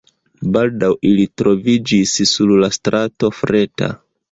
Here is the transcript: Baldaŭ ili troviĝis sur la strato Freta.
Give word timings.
Baldaŭ 0.53 0.89
ili 1.09 1.25
troviĝis 1.41 2.15
sur 2.33 2.55
la 2.65 2.73
strato 2.81 3.33
Freta. 3.43 3.95